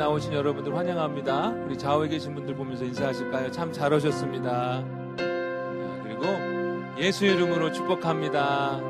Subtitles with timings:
[0.00, 1.50] 나오신 여러분들 환영합니다.
[1.66, 3.50] 우리 좌우에 계신 분들 보면서 인사하실까요?
[3.50, 4.82] 참 잘 오셨습니다.
[6.02, 6.24] 그리고
[6.98, 8.80] 예수 이름으로 축복합니다.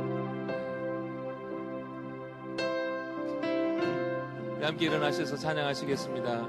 [4.63, 6.47] 함께 일어나셔서 찬양하시겠습니다.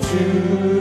[0.00, 0.73] to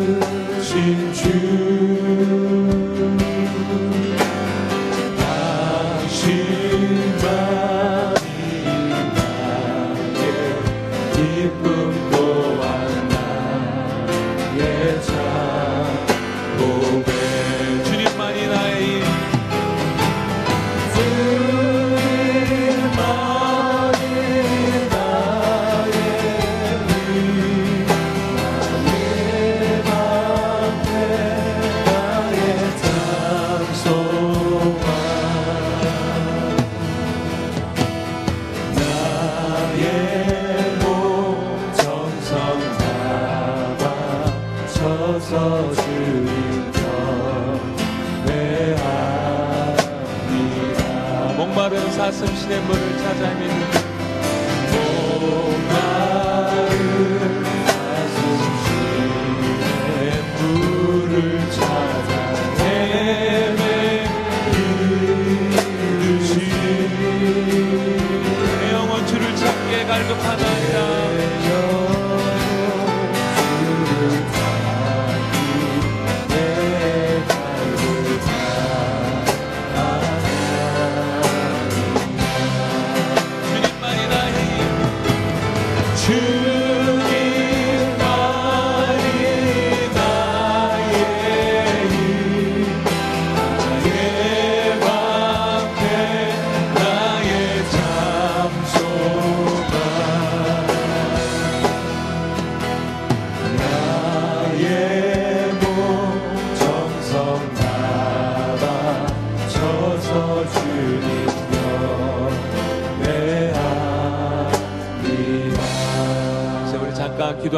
[51.64, 53.56] 마른 사슴 시대 물을 찾아 헤매는
[54.74, 55.86] 목마른
[57.66, 58.18] 사슴
[58.66, 62.12] 시대 물을 찾아
[62.60, 63.64] 헤매듯이
[68.60, 70.53] 내 영혼 주를 찾게 갈급하다.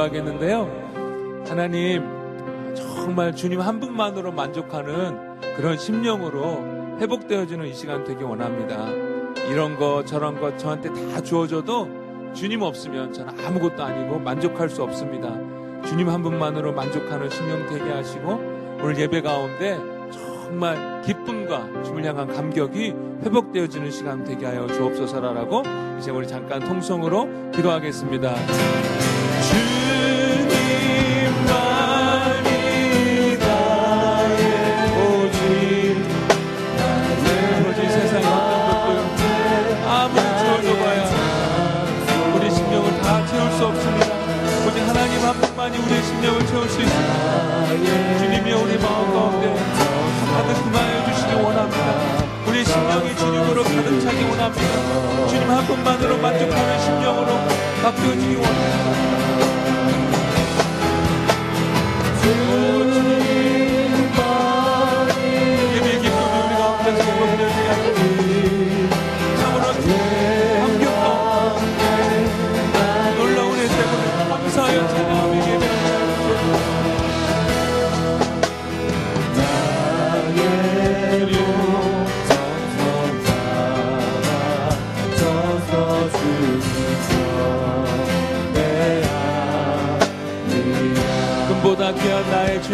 [0.06, 1.44] 기도하겠는데요.
[1.48, 2.04] 하나님,
[2.76, 8.90] 정말 주님 한 분만으로 만족하는 그런 심령으로 회복되어지는 이 시간 되기 원합니다.
[9.50, 11.88] 이런 거 저런 거 저한테 다 주어져도
[12.34, 15.30] 주님 없으면 저는 아무것도 아니고 만족할 수 없습니다.
[15.88, 18.32] 주님 한 분만으로 만족하는 심령 되게 하시고
[18.82, 19.80] 오늘 예배 가운데
[20.12, 22.94] 정말 기쁨과 주를 향한 감격이
[23.24, 25.64] 회복되어지는 시간 되게 하여 주옵소서라라고
[26.00, 28.34] 이제 우리 잠깐 통성으로 기도하겠습니다.
[28.34, 29.85] 하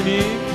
[0.04, 0.51] 주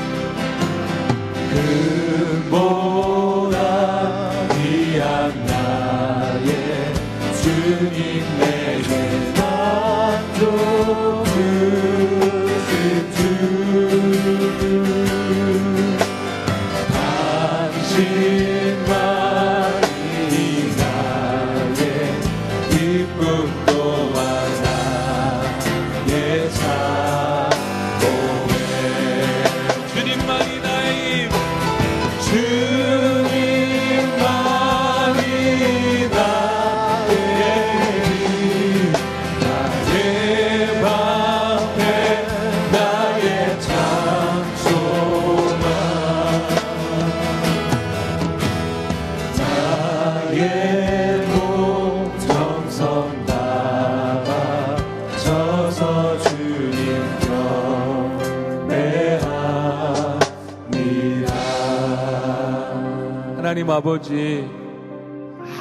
[63.66, 64.48] 하나님 아버지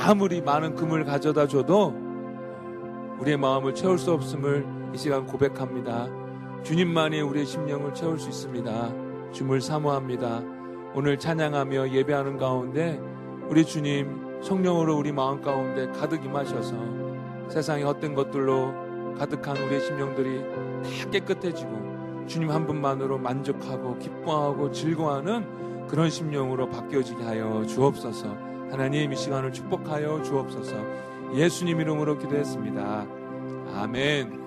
[0.06, 1.92] 아무리 많은 금을 가져다 줘도
[3.20, 6.08] 우리의 마음을 채울 수 없음을 이 시간 고백합니다.
[6.62, 9.32] 주님만이 우리의 심령을 채울 수 있습니다.
[9.32, 10.44] 주물 사모합니다.
[10.94, 13.02] 오늘 찬양하며 예배하는 가운데
[13.50, 16.76] 우리 주님 성령으로 우리 마음 가운데 가득 임하셔서
[17.50, 26.10] 세상의 헛된 것들로 가득한 우리의 심령들이 다 깨끗해지고 주님 한 분만으로 만족하고 기뻐하고 즐거워하는 그런
[26.10, 28.28] 심령으로 바뀌어지게 하여 주옵소서.
[28.72, 30.76] 하나님 이 시간을 축복하여 주옵소서.
[31.34, 33.06] 예수님 이름으로 기도했습니다.
[33.76, 34.46] 아멘.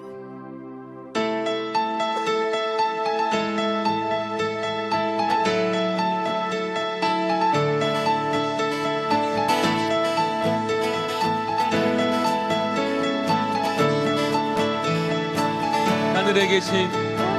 [16.14, 16.88] 하늘에 계신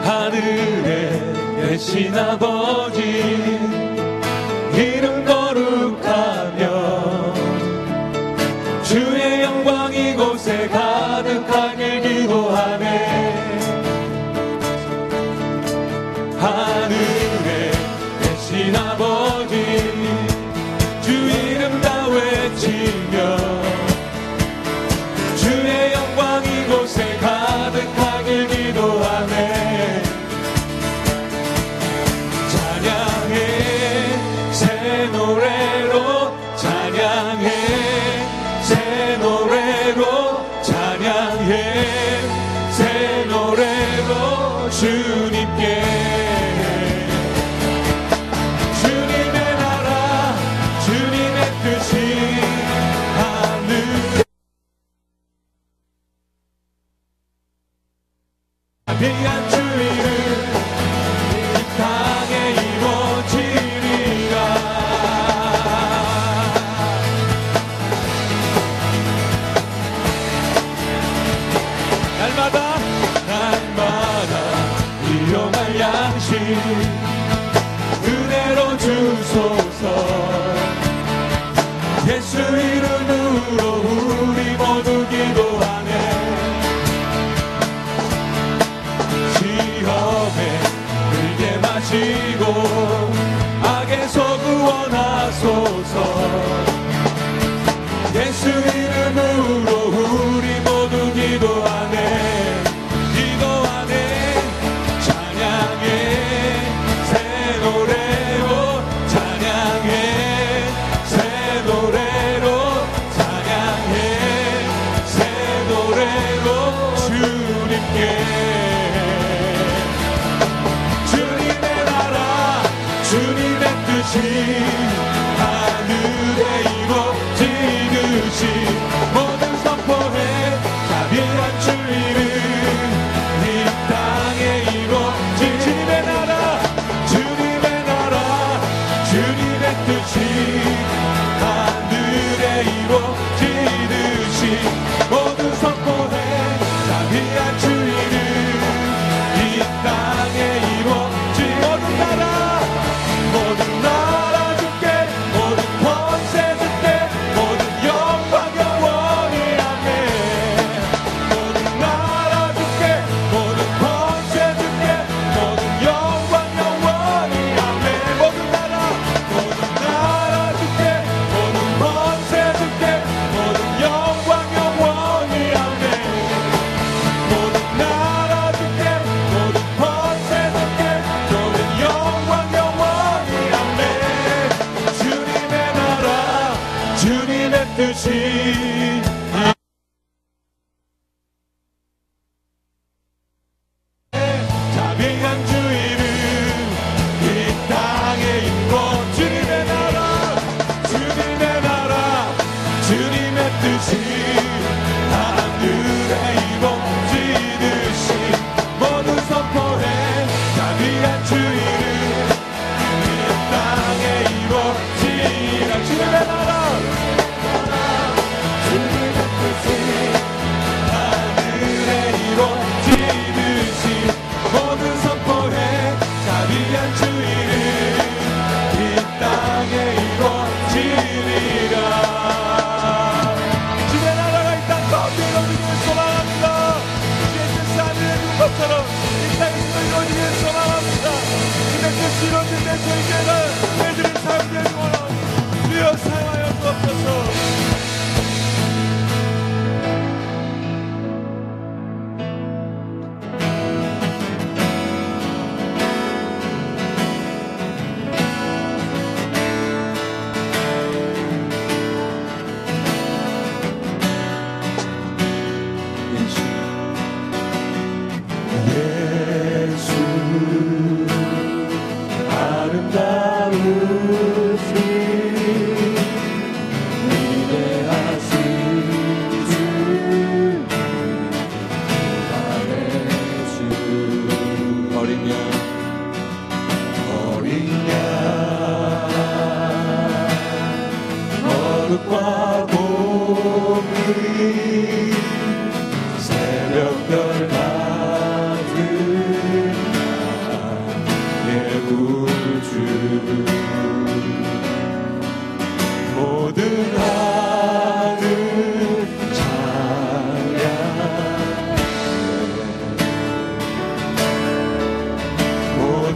[0.03, 3.88] 하늘에 계신 아버지
[4.79, 6.63] 이름 거룩하며
[8.83, 13.29] 주의 영광 이곳에 가득하길 기도하네.
[16.39, 17.71] 하늘에
[18.21, 19.28] 계신 아버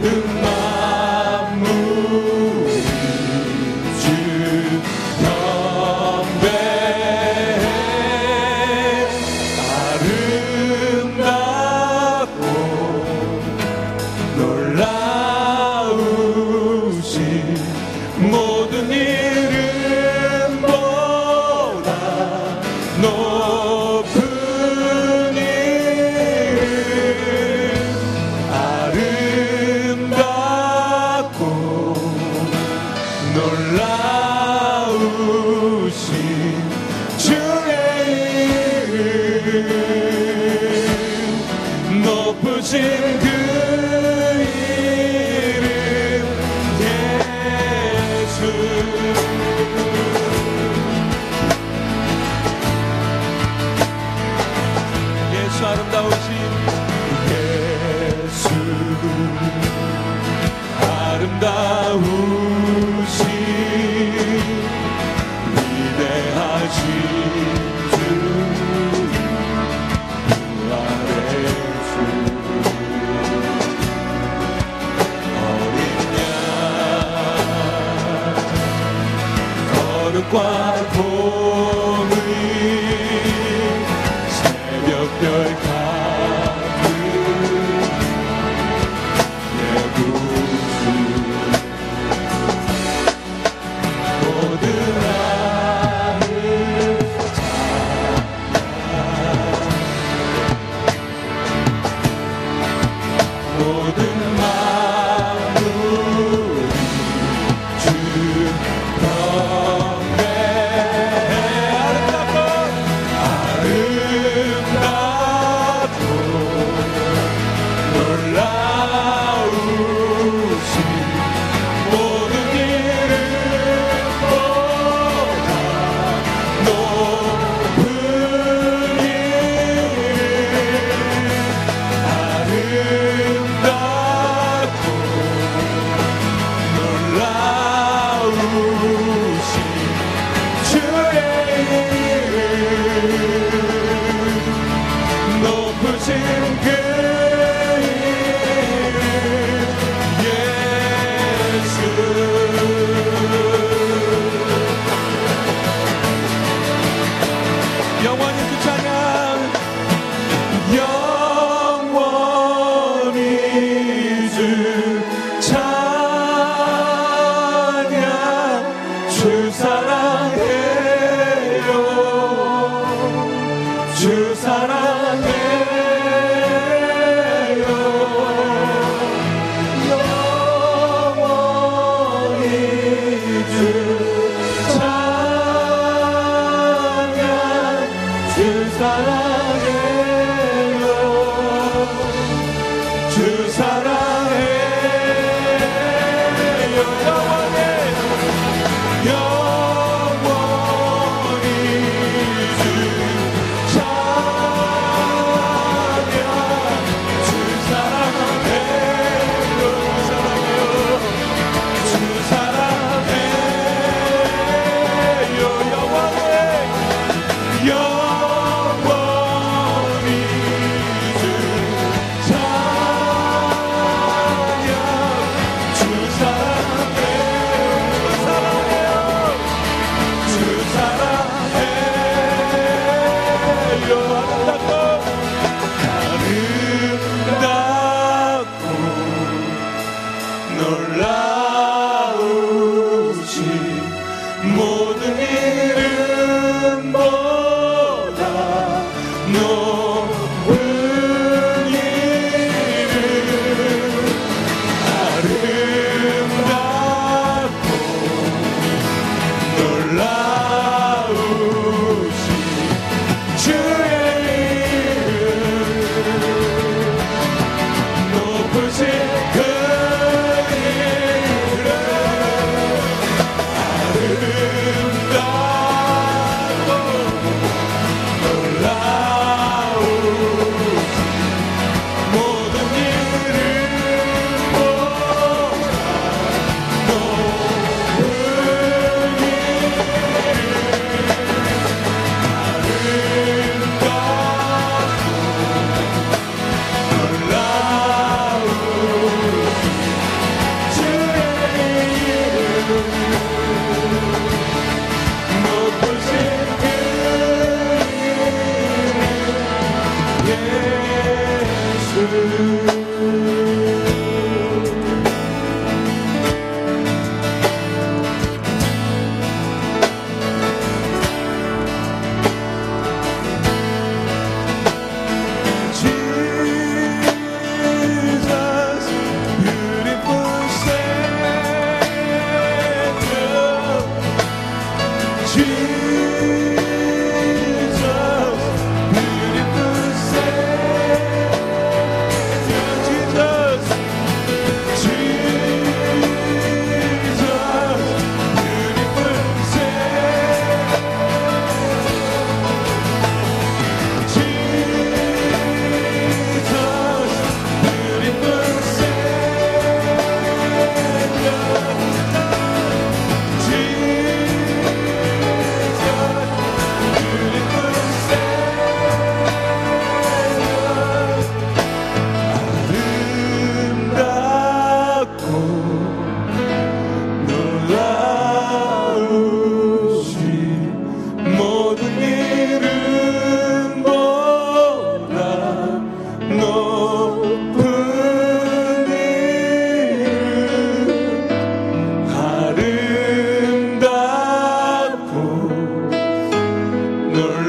[0.04, 0.53] 모든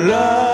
[0.06, 0.45] love.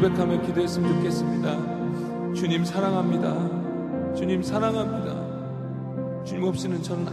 [0.00, 2.34] 고백하며 기도했으면 좋겠습니다.
[2.34, 4.14] 주님 사랑합니다.
[4.16, 6.24] 주님 사랑합니다.
[6.24, 7.06] 주님 없이는 저는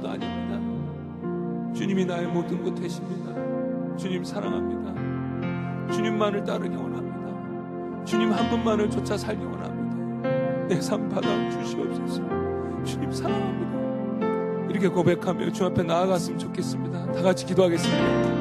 [0.00, 1.74] 것도 아닙니다.
[1.74, 3.96] 주님이 나의 모든 것 되십니다.
[3.96, 5.92] 주님 사랑합니다.
[5.92, 8.04] 주님만을 따르기 원합니다.
[8.04, 9.70] 주님 한 분만을 쫓아 살기 원합니다.
[10.68, 12.22] 내 삶 받아 주시옵소서.
[12.84, 14.70] 주님 사랑합니다.
[14.70, 17.12] 이렇게 고백하며 주 앞에 나아갔으면 좋겠습니다.
[17.12, 18.30] 다 같이 기도하겠습니다.